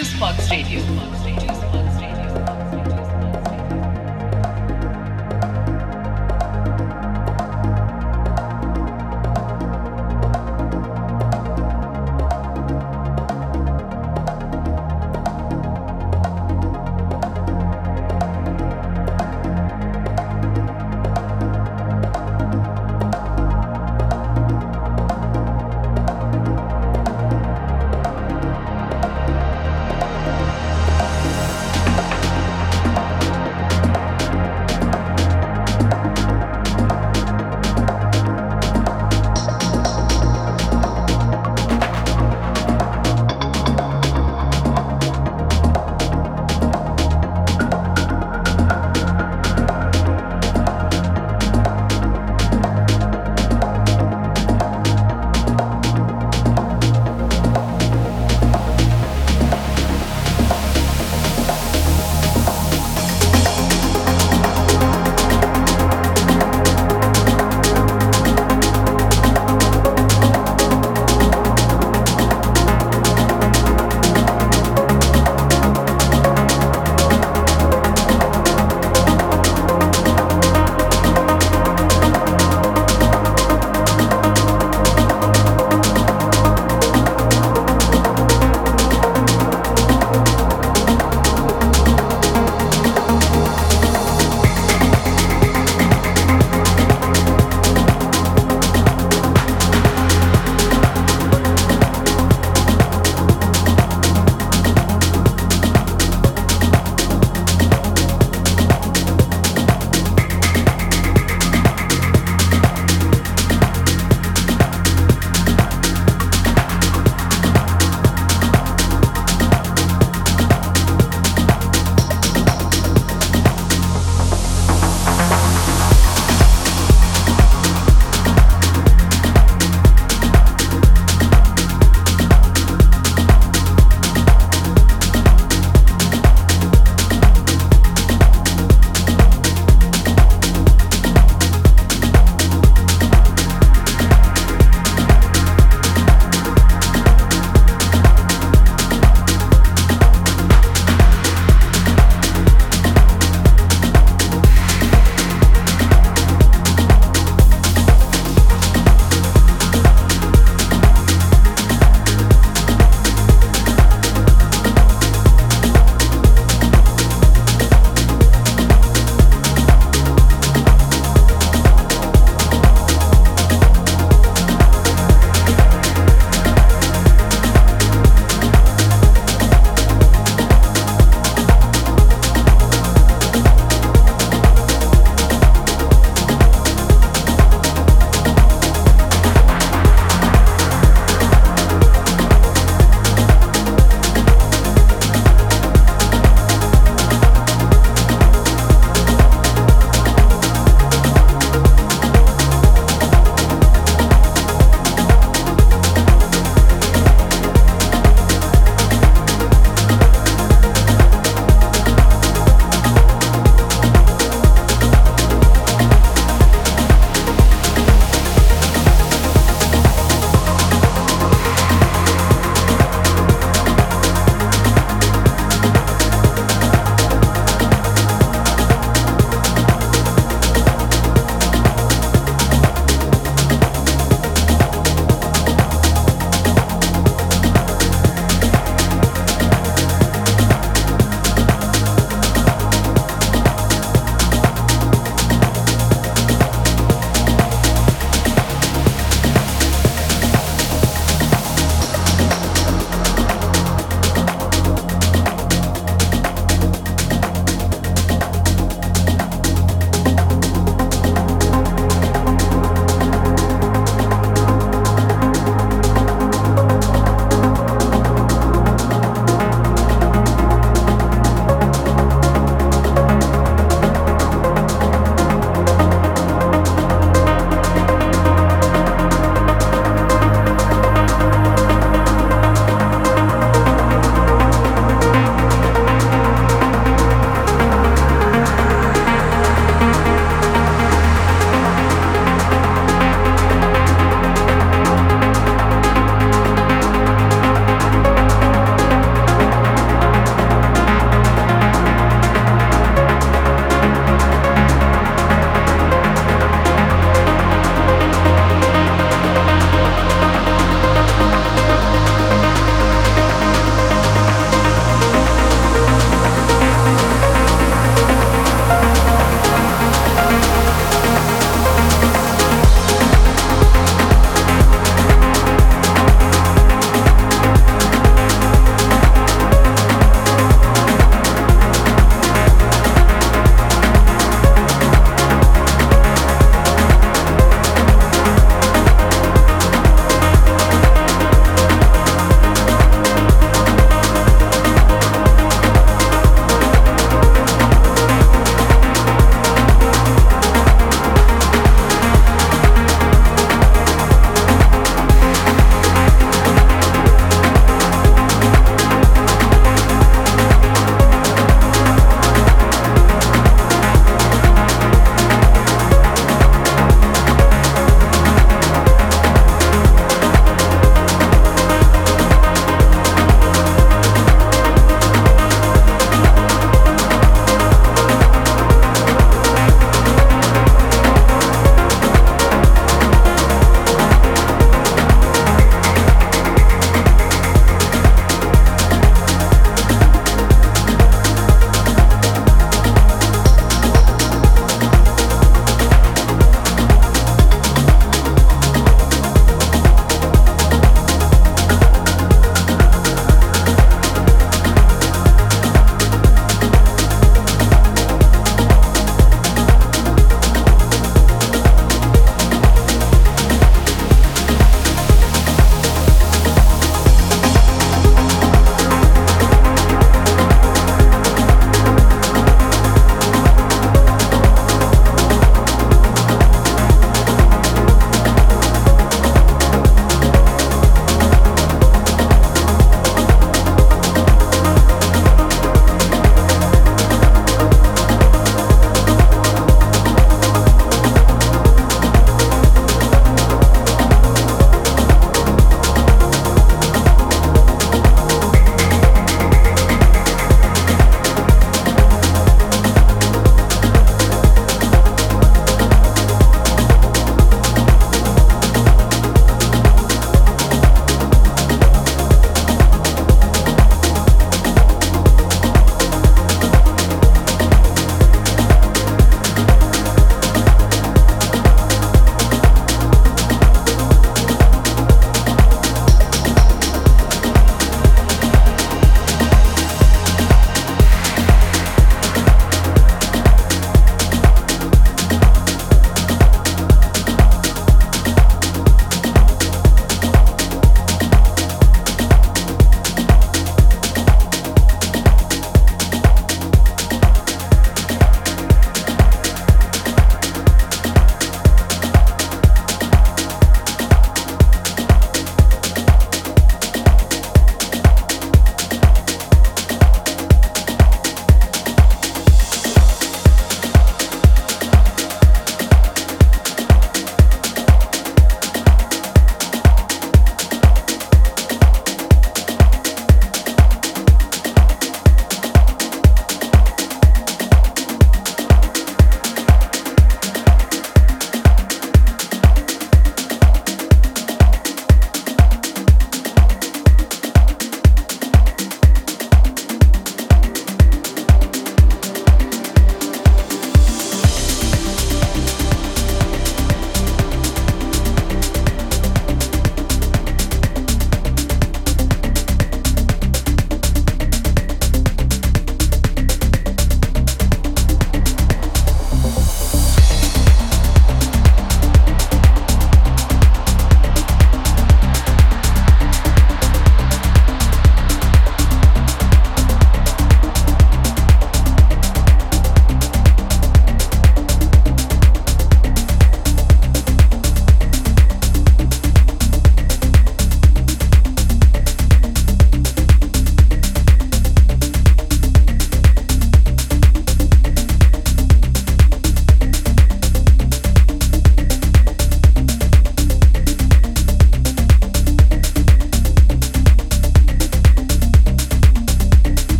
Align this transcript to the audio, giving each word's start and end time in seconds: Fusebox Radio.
Fusebox 0.00 0.48
Radio. 0.48 1.29